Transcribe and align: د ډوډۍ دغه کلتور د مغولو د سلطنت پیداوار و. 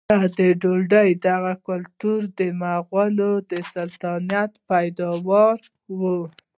د 0.39 0.41
ډوډۍ 0.61 1.09
دغه 1.27 1.53
کلتور 1.67 2.19
د 2.39 2.41
مغولو 2.61 3.31
د 3.49 3.53
سلطنت 3.73 4.51
پیداوار 4.69 5.57
و. 5.99 6.01